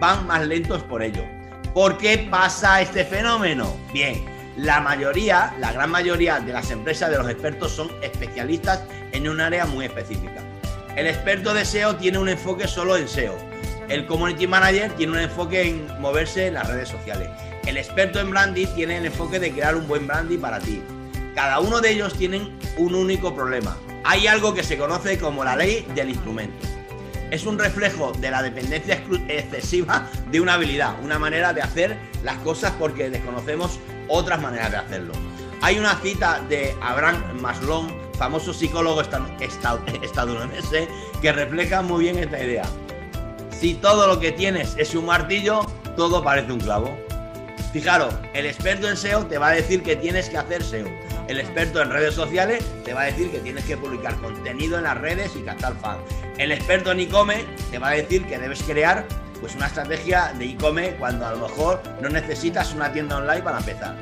van 0.00 0.26
más 0.26 0.46
lentos 0.46 0.82
por 0.84 1.02
ello. 1.02 1.24
¿Por 1.74 1.98
qué 1.98 2.26
pasa 2.28 2.80
este 2.80 3.04
fenómeno? 3.04 3.76
Bien, 3.92 4.24
la 4.56 4.80
mayoría, 4.80 5.54
la 5.60 5.72
gran 5.72 5.88
mayoría 5.88 6.40
de 6.40 6.52
las 6.52 6.72
empresas, 6.72 7.10
de 7.10 7.18
los 7.18 7.30
expertos, 7.30 7.70
son 7.70 7.92
especialistas 8.02 8.82
en 9.12 9.28
un 9.28 9.40
área 9.40 9.66
muy 9.66 9.84
específica. 9.84 10.42
El 10.96 11.06
experto 11.06 11.54
de 11.54 11.64
SEO 11.64 11.94
tiene 11.94 12.18
un 12.18 12.28
enfoque 12.28 12.66
solo 12.66 12.96
en 12.96 13.08
SEO. 13.08 13.36
El 13.88 14.04
community 14.06 14.48
manager 14.48 14.90
tiene 14.96 15.12
un 15.12 15.18
enfoque 15.20 15.62
en 15.62 16.00
moverse 16.00 16.48
en 16.48 16.54
las 16.54 16.66
redes 16.66 16.88
sociales. 16.88 17.28
El 17.64 17.76
experto 17.76 18.18
en 18.18 18.30
branding 18.30 18.66
tiene 18.74 18.96
el 18.96 19.06
enfoque 19.06 19.38
de 19.38 19.52
crear 19.52 19.76
un 19.76 19.86
buen 19.86 20.08
branding 20.08 20.38
para 20.38 20.58
ti. 20.58 20.82
Cada 21.36 21.60
uno 21.60 21.80
de 21.80 21.92
ellos 21.92 22.14
tienen 22.14 22.58
un 22.78 22.96
único 22.96 23.32
problema. 23.32 23.76
Hay 24.02 24.26
algo 24.26 24.54
que 24.54 24.64
se 24.64 24.76
conoce 24.76 25.18
como 25.18 25.44
la 25.44 25.54
ley 25.54 25.86
del 25.94 26.10
instrumento 26.10 26.79
es 27.30 27.46
un 27.46 27.58
reflejo 27.58 28.12
de 28.12 28.30
la 28.30 28.42
dependencia 28.42 29.02
excesiva 29.28 30.08
de 30.30 30.40
una 30.40 30.54
habilidad, 30.54 30.94
una 31.02 31.18
manera 31.18 31.52
de 31.52 31.62
hacer 31.62 31.96
las 32.22 32.36
cosas 32.38 32.72
porque 32.78 33.10
desconocemos 33.10 33.78
otras 34.08 34.40
maneras 34.40 34.70
de 34.72 34.76
hacerlo. 34.78 35.12
Hay 35.62 35.78
una 35.78 35.94
cita 35.96 36.40
de 36.48 36.74
Abraham 36.80 37.40
Maslow, 37.40 37.86
famoso 38.18 38.52
psicólogo 38.52 39.00
estadounidense, 40.02 40.88
que 41.20 41.32
refleja 41.32 41.82
muy 41.82 42.04
bien 42.04 42.18
esta 42.18 42.42
idea. 42.42 42.64
Si 43.50 43.74
todo 43.74 44.06
lo 44.06 44.18
que 44.18 44.32
tienes 44.32 44.74
es 44.78 44.94
un 44.94 45.06
martillo, 45.06 45.66
todo 45.96 46.24
parece 46.24 46.52
un 46.52 46.60
clavo. 46.60 46.96
Fijaros, 47.72 48.14
el 48.32 48.46
experto 48.46 48.88
en 48.88 48.96
SEO 48.96 49.26
te 49.26 49.38
va 49.38 49.48
a 49.48 49.52
decir 49.52 49.82
que 49.82 49.96
tienes 49.96 50.28
que 50.28 50.38
hacer 50.38 50.64
SEO. 50.64 50.88
El 51.28 51.38
experto 51.38 51.80
en 51.80 51.90
redes 51.90 52.14
sociales 52.14 52.64
te 52.84 52.92
va 52.92 53.02
a 53.02 53.04
decir 53.04 53.30
que 53.30 53.38
tienes 53.38 53.64
que 53.64 53.76
publicar 53.76 54.16
contenido 54.16 54.78
en 54.78 54.84
las 54.84 54.98
redes 54.98 55.36
y 55.36 55.42
captar 55.42 55.74
fans. 55.76 56.02
El 56.40 56.52
experto 56.52 56.90
en 56.90 57.00
e-commerce 57.00 57.44
te 57.70 57.78
va 57.78 57.90
a 57.90 57.92
decir 57.92 58.24
que 58.24 58.38
debes 58.38 58.62
crear 58.62 59.06
pues 59.42 59.54
una 59.56 59.66
estrategia 59.66 60.32
de 60.38 60.46
e-commerce 60.46 60.96
cuando 60.96 61.26
a 61.26 61.32
lo 61.32 61.46
mejor 61.46 61.82
no 62.00 62.08
necesitas 62.08 62.72
una 62.72 62.90
tienda 62.90 63.18
online 63.18 63.42
para 63.42 63.58
empezar. 63.58 63.94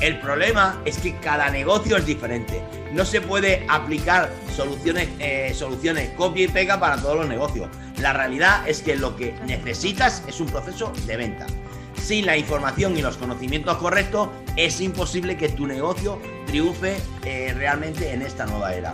El 0.00 0.18
problema 0.18 0.82
es 0.84 0.98
que 0.98 1.14
cada 1.18 1.48
negocio 1.50 1.96
es 1.96 2.04
diferente. 2.04 2.60
No 2.92 3.04
se 3.04 3.20
puede 3.20 3.64
aplicar 3.68 4.28
soluciones, 4.56 5.08
eh, 5.20 5.52
soluciones 5.54 6.10
copia 6.16 6.46
y 6.46 6.48
pega 6.48 6.80
para 6.80 6.96
todos 6.96 7.14
los 7.14 7.28
negocios. 7.28 7.68
La 8.00 8.12
realidad 8.12 8.68
es 8.68 8.82
que 8.82 8.96
lo 8.96 9.14
que 9.14 9.34
necesitas 9.46 10.24
es 10.26 10.40
un 10.40 10.48
proceso 10.48 10.92
de 11.06 11.16
venta 11.16 11.46
sin 11.94 12.26
la 12.26 12.36
información 12.36 12.96
y 12.96 13.02
los 13.02 13.16
conocimientos 13.16 13.76
correctos, 13.76 14.30
es 14.56 14.80
imposible 14.80 15.36
que 15.36 15.48
tu 15.48 15.66
negocio 15.66 16.18
triunfe 16.46 16.96
eh, 17.24 17.52
realmente 17.56 18.12
en 18.12 18.22
esta 18.22 18.46
nueva 18.46 18.72
era. 18.74 18.92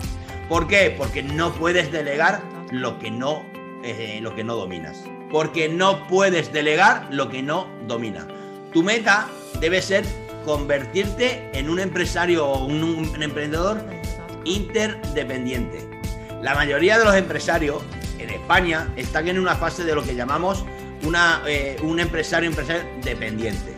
¿Por 0.48 0.66
qué? 0.66 0.94
Porque 0.96 1.22
no 1.22 1.52
puedes 1.52 1.92
delegar 1.92 2.53
lo 2.70 2.98
que 2.98 3.10
no, 3.10 3.44
eh, 3.82 4.18
lo 4.22 4.34
que 4.34 4.44
no 4.44 4.56
dominas. 4.56 5.04
Porque 5.30 5.68
no 5.68 6.06
puedes 6.06 6.52
delegar 6.52 7.08
lo 7.10 7.28
que 7.28 7.42
no 7.42 7.68
domina. 7.86 8.26
Tu 8.72 8.82
meta 8.82 9.28
debe 9.60 9.82
ser 9.82 10.04
convertirte 10.44 11.50
en 11.52 11.70
un 11.70 11.80
empresario 11.80 12.46
o 12.46 12.64
un 12.66 13.22
emprendedor 13.22 13.82
interdependiente. 14.44 15.88
La 16.42 16.54
mayoría 16.54 16.98
de 16.98 17.04
los 17.04 17.14
empresarios 17.14 17.82
en 18.18 18.30
España 18.30 18.92
están 18.96 19.28
en 19.28 19.38
una 19.38 19.56
fase 19.56 19.84
de 19.84 19.94
lo 19.94 20.02
que 20.02 20.14
llamamos 20.14 20.64
una, 21.04 21.42
eh, 21.46 21.76
un 21.82 22.00
empresario, 22.00 22.48
empresario 22.48 22.84
dependiente. 23.02 23.74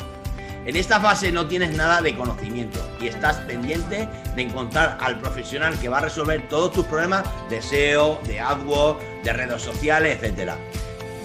En 0.66 0.74
esta 0.74 0.98
fase 0.98 1.30
no 1.30 1.46
tienes 1.46 1.76
nada 1.76 2.02
de 2.02 2.16
conocimiento 2.16 2.80
y 3.00 3.06
estás 3.06 3.36
pendiente 3.36 4.08
de 4.34 4.42
encontrar 4.42 4.98
al 5.00 5.20
profesional 5.20 5.78
que 5.78 5.88
va 5.88 5.98
a 5.98 6.00
resolver 6.00 6.48
todos 6.48 6.72
tus 6.72 6.84
problemas 6.86 7.22
de 7.48 7.62
SEO, 7.62 8.20
de 8.26 8.40
AdWords, 8.40 9.00
de 9.22 9.32
redes 9.32 9.62
sociales, 9.62 10.18
etc. 10.20 10.54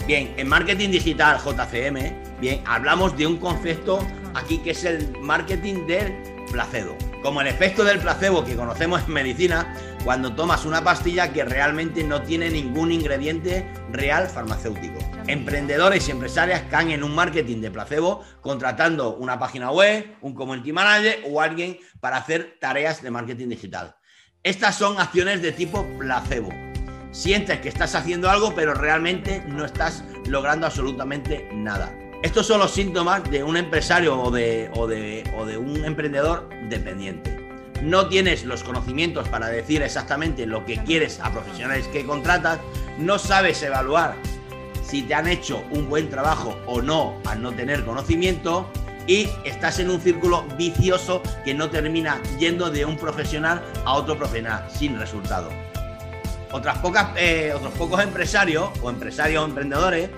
Bien, 0.06 0.32
en 0.38 0.48
marketing 0.48 0.92
digital 0.92 1.40
JCM, 1.40 2.40
bien, 2.40 2.62
hablamos 2.68 3.18
de 3.18 3.26
un 3.26 3.38
concepto 3.38 4.06
aquí 4.36 4.60
que 4.60 4.72
es 4.72 4.84
el 4.84 5.18
marketing 5.20 5.88
del 5.88 6.14
placebo. 6.52 6.96
Como 7.24 7.42
el 7.42 7.48
efecto 7.48 7.84
del 7.84 7.98
placebo 7.98 8.46
que 8.46 8.56
conocemos 8.56 9.02
en 9.08 9.14
medicina, 9.14 9.76
cuando 10.04 10.36
tomas 10.36 10.66
una 10.66 10.84
pastilla 10.84 11.34
que 11.34 11.44
realmente 11.44 12.04
no 12.04 12.22
tiene 12.22 12.52
ningún 12.52 12.92
ingrediente 12.92 13.68
real 13.92 14.28
farmacéutico. 14.28 15.00
Emprendedores 15.32 16.10
y 16.10 16.12
empresarias 16.12 16.64
caen 16.70 16.92
en 16.92 17.06
un 17.06 17.16
marketing 17.16 17.62
de 17.62 17.72
placebo 17.72 18.22
contratando 18.42 19.16
una 19.16 19.40
página 19.40 19.72
web, 19.72 20.18
un 20.20 20.34
community 20.34 20.74
manager 20.74 21.24
o 21.26 21.40
alguien 21.40 21.78
para 22.02 22.18
hacer 22.18 22.58
tareas 22.60 23.02
de 23.02 23.12
marketing 23.12 23.48
digital. 23.48 23.96
Estas 24.44 24.76
son 24.76 25.00
acciones 25.00 25.42
de 25.42 25.54
tipo 25.54 25.88
placebo. 25.98 26.50
Sientes 27.12 27.62
que 27.62 27.70
estás 27.70 27.96
haciendo 27.96 28.30
algo, 28.30 28.54
pero 28.54 28.74
realmente 28.74 29.42
no 29.48 29.64
estás 29.64 30.04
logrando 30.28 30.66
absolutamente 30.66 31.48
nada. 31.54 31.98
Estos 32.24 32.48
son 32.48 32.60
los 32.60 32.72
síntomas 32.72 33.24
de 33.32 33.42
un 33.42 33.56
empresario 33.56 34.20
o 34.20 34.32
de, 34.32 34.70
o 34.74 34.86
de 35.46 35.58
un 35.58 35.86
emprendedor 35.86 36.50
dependiente 36.68 37.40
no 37.82 38.08
tienes 38.08 38.46
los 38.46 38.64
conocimientos 38.64 39.28
para 39.28 39.48
decir 39.48 39.82
exactamente 39.82 40.46
lo 40.46 40.66
que 40.66 40.78
quieres 40.84 41.20
a 41.20 41.32
profesionales 41.32 41.88
que 41.88 42.06
contratas, 42.06 42.60
no 43.00 43.18
sabes 43.18 43.64
evaluar 43.64 44.14
si 44.92 45.04
te 45.04 45.14
han 45.14 45.26
hecho 45.26 45.64
un 45.72 45.88
buen 45.88 46.10
trabajo 46.10 46.60
o 46.66 46.82
no 46.82 47.18
al 47.26 47.42
no 47.42 47.54
tener 47.54 47.86
conocimiento 47.86 48.70
y 49.08 49.30
estás 49.46 49.80
en 49.80 49.90
un 49.90 50.02
círculo 50.02 50.44
vicioso 50.58 51.24
que 51.46 51.54
no 51.54 51.70
termina 51.70 52.22
yendo 52.38 52.70
de 52.70 52.84
un 52.84 52.98
profesional 52.98 53.64
a 53.86 53.94
otro 53.94 54.18
profesional 54.18 54.68
sin 54.70 55.00
resultado. 55.00 55.50
Eh, 57.16 57.54
otros 57.56 57.74
pocos 57.78 58.04
empresarios 58.04 58.70
o 58.82 58.90
empresarios 58.90 59.42
o 59.42 59.46
emprendedores 59.46 60.10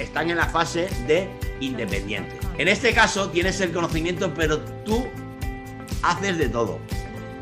están 0.00 0.30
en 0.30 0.36
la 0.36 0.46
fase 0.46 0.88
de 1.06 1.28
independiente. 1.60 2.36
En 2.58 2.66
este 2.66 2.92
caso 2.92 3.30
tienes 3.30 3.60
el 3.60 3.72
conocimiento, 3.72 4.34
pero 4.34 4.58
tú 4.84 5.06
haces 6.02 6.36
de 6.38 6.48
todo. 6.48 6.80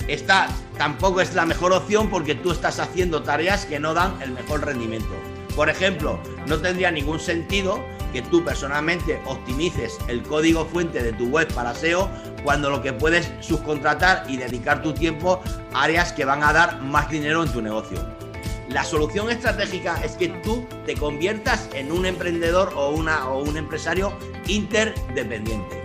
Esta 0.09 0.49
tampoco 0.79 1.21
es 1.21 1.35
la 1.35 1.47
mejor 1.47 1.73
opción 1.73 2.09
porque 2.09 2.35
tú 2.35 2.53
estás 2.53 2.79
haciendo 2.79 3.23
tareas 3.23 3.67
que 3.67 3.81
no 3.81 3.93
dan 3.93 4.21
el 4.23 4.31
mejor 4.31 4.65
rendimiento. 4.65 5.15
Por 5.57 5.69
ejemplo, 5.69 6.21
no 6.47 6.59
tendría 6.59 6.91
ningún 6.91 7.19
sentido 7.19 7.85
que 8.13 8.23
tú 8.23 8.45
personalmente 8.45 9.21
optimices 9.27 9.99
el 10.07 10.23
código 10.23 10.65
fuente 10.67 11.03
de 11.03 11.13
tu 11.13 11.27
web 11.27 11.53
para 11.53 11.75
SEO 11.75 12.09
cuando 12.45 12.71
lo 12.71 12.83
que 12.83 12.93
puedes 12.93 13.33
subcontratar 13.41 14.25
y 14.29 14.37
dedicar 14.37 14.83
tu 14.83 14.93
tiempo 14.93 15.41
a 15.73 15.83
áreas 15.83 16.13
que 16.13 16.25
van 16.25 16.43
a 16.45 16.53
dar 16.53 16.83
más 16.83 17.11
dinero 17.11 17.43
en 17.43 17.53
tu 17.53 17.61
negocio. 17.61 17.99
La 18.69 18.85
solución 18.85 19.31
estratégica 19.31 20.01
es 20.05 20.13
que 20.13 20.29
tú 20.29 20.67
te 20.85 20.95
conviertas 20.95 21.69
en 21.73 21.91
un 21.91 22.07
emprendedor 22.07 22.73
o, 22.77 22.91
una, 22.91 23.29
o 23.29 23.43
un 23.43 23.57
empresario 23.57 24.13
interdependiente 24.47 25.83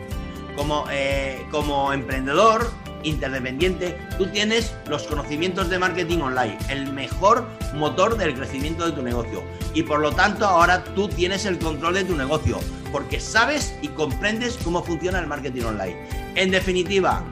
como, 0.55 0.85
eh, 0.91 1.45
como 1.51 1.93
emprendedor 1.93 2.69
interdependiente, 3.03 3.97
tú 4.17 4.27
tienes 4.27 4.73
los 4.87 5.03
conocimientos 5.03 5.69
de 5.69 5.79
marketing 5.79 6.19
online, 6.19 6.57
el 6.69 6.91
mejor 6.91 7.45
motor 7.73 8.17
del 8.17 8.33
crecimiento 8.33 8.85
de 8.85 8.91
tu 8.91 9.01
negocio. 9.01 9.43
Y 9.73 9.83
por 9.83 9.99
lo 9.99 10.11
tanto, 10.11 10.45
ahora 10.45 10.83
tú 10.83 11.07
tienes 11.07 11.45
el 11.45 11.59
control 11.59 11.95
de 11.95 12.03
tu 12.03 12.15
negocio, 12.15 12.59
porque 12.91 13.19
sabes 13.19 13.75
y 13.81 13.87
comprendes 13.89 14.57
cómo 14.63 14.83
funciona 14.83 15.19
el 15.19 15.27
marketing 15.27 15.63
online. 15.63 15.97
En 16.35 16.51
definitiva, 16.51 17.23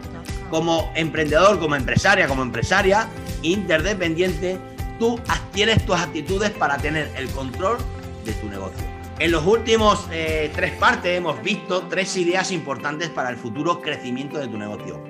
como 0.49 0.91
emprendedor, 0.95 1.59
como 1.59 1.75
empresaria, 1.75 2.27
como 2.27 2.41
empresaria 2.41 3.07
interdependiente, 3.41 4.57
tú 4.97 5.19
adquieres 5.27 5.85
tus 5.85 5.95
actitudes 5.95 6.51
para 6.51 6.77
tener 6.77 7.11
el 7.15 7.29
control 7.29 7.77
de 8.25 8.33
tu 8.33 8.47
negocio. 8.49 8.83
En 9.19 9.31
los 9.31 9.45
últimos 9.45 10.07
eh, 10.11 10.49
tres 10.55 10.71
partes 10.73 11.17
hemos 11.17 11.41
visto 11.43 11.87
tres 11.89 12.15
ideas 12.15 12.51
importantes 12.51 13.09
para 13.09 13.29
el 13.29 13.35
futuro 13.35 13.81
crecimiento 13.81 14.37
de 14.37 14.47
tu 14.47 14.57
negocio. 14.57 15.03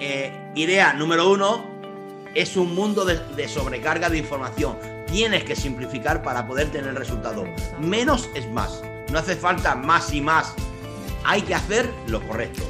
Eh, 0.00 0.32
idea 0.54 0.92
número 0.92 1.28
uno 1.28 1.64
es 2.34 2.56
un 2.56 2.74
mundo 2.74 3.04
de, 3.04 3.48
sobrecarga 3.48 4.08
de 4.08 4.18
información. 4.18 4.78
Tienes 5.06 5.44
que 5.44 5.56
simplificar 5.56 6.22
para 6.22 6.46
poder 6.46 6.70
tener 6.70 6.94
resultado. 6.94 7.44
Menos 7.80 8.28
es 8.34 8.46
más. 8.48 8.82
No 9.10 9.18
hace 9.18 9.34
falta 9.34 9.74
más 9.74 10.12
y 10.12 10.20
más. 10.20 10.54
Hay 11.24 11.42
que 11.42 11.54
hacer 11.54 11.88
lo 12.06 12.20
correcto. 12.26 12.62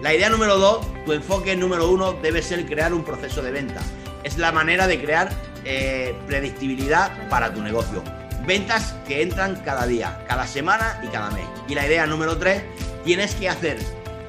La 0.00 0.14
idea 0.14 0.30
número 0.30 0.56
dos, 0.58 0.86
tu 1.04 1.12
enfoque 1.12 1.54
número 1.56 1.90
uno 1.90 2.12
debe 2.14 2.42
ser 2.42 2.64
crear 2.66 2.94
un 2.94 3.04
proceso 3.04 3.42
de 3.42 3.50
venta. 3.50 3.80
Es 4.24 4.38
la 4.38 4.50
manera 4.50 4.86
de 4.86 5.00
crear 5.00 5.30
eh, 5.64 6.14
predictibilidad 6.26 7.28
para 7.28 7.52
tu 7.52 7.60
negocio. 7.60 8.02
Ventas 8.46 8.94
que 9.06 9.22
entran 9.22 9.56
cada 9.64 9.86
día, 9.86 10.24
cada 10.26 10.46
semana 10.46 11.00
y 11.04 11.08
cada 11.08 11.30
mes. 11.30 11.44
Y 11.68 11.74
la 11.74 11.86
idea 11.86 12.06
número 12.06 12.38
tres, 12.38 12.62
tienes 13.04 13.34
que 13.34 13.48
hacer 13.48 13.78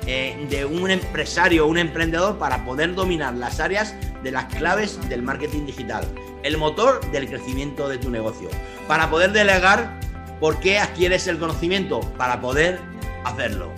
eh, 0.06 0.46
de 0.50 0.66
un 0.66 0.92
empresario 0.92 1.66
o 1.66 1.70
un 1.70 1.78
emprendedor 1.78 2.38
para 2.38 2.66
poder 2.66 2.94
dominar 2.94 3.34
las 3.36 3.60
áreas 3.60 3.96
de 4.22 4.32
las 4.32 4.46
claves 4.54 5.00
del 5.10 5.22
marketing 5.22 5.66
digital, 5.66 6.06
el 6.44 6.58
motor 6.58 7.00
del 7.12 7.28
crecimiento 7.28 7.88
de 7.88 7.98
tu 7.98 8.10
negocio. 8.10 8.50
Para 8.88 9.10
poder 9.10 9.32
delegar, 9.32 10.00
¿por 10.40 10.60
qué 10.60 10.80
adquieres 10.80 11.28
el 11.28 11.38
conocimiento? 11.38 12.02
Para 12.18 12.42
poder 12.42 12.80
hacerlo. 13.24 13.72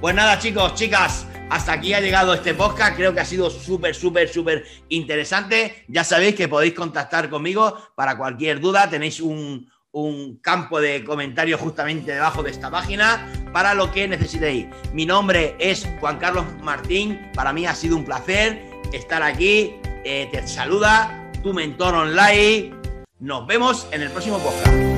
Pues 0.00 0.14
nada, 0.14 0.38
chicos, 0.38 0.74
chicas, 0.74 1.26
hasta 1.50 1.72
aquí 1.72 1.92
ha 1.92 2.00
llegado 2.00 2.32
este 2.32 2.54
podcast. 2.54 2.96
Creo 2.96 3.12
que 3.12 3.20
ha 3.20 3.24
sido 3.24 3.50
súper, 3.50 3.94
súper, 3.94 4.28
súper 4.28 4.64
interesante. 4.88 5.84
Ya 5.88 6.04
sabéis 6.04 6.36
que 6.36 6.48
podéis 6.48 6.74
contactar 6.74 7.28
conmigo 7.28 7.76
para 7.94 8.16
cualquier 8.16 8.60
duda. 8.60 8.88
Tenéis 8.88 9.20
un, 9.20 9.70
un 9.92 10.36
campo 10.36 10.80
de 10.80 11.04
comentarios 11.04 11.60
justamente 11.60 12.12
debajo 12.12 12.42
de 12.42 12.50
esta 12.50 12.70
página 12.70 13.26
para 13.52 13.74
lo 13.74 13.90
que 13.90 14.06
necesitéis. 14.06 14.66
Mi 14.92 15.06
nombre 15.06 15.56
es 15.58 15.88
Juan 16.00 16.18
Carlos 16.18 16.44
Martín. 16.62 17.18
Para 17.34 17.52
mí 17.52 17.66
ha 17.66 17.74
sido 17.74 17.96
un 17.96 18.04
placer 18.04 18.62
estar 18.92 19.22
aquí. 19.22 19.74
Eh, 20.04 20.28
te 20.32 20.46
saluda 20.46 21.30
tu 21.42 21.52
mentor 21.52 21.94
online. 21.94 22.74
Nos 23.18 23.46
vemos 23.46 23.86
en 23.92 24.02
el 24.02 24.10
próximo 24.10 24.38
podcast. 24.38 24.89